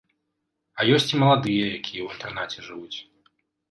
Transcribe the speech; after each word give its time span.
А 0.79 0.87
ёсць 0.95 1.13
і 1.13 1.21
маладыя, 1.25 1.69
якія 1.79 2.01
ў 2.03 2.09
інтэрнаце 2.19 2.59
жывуць. 2.73 2.97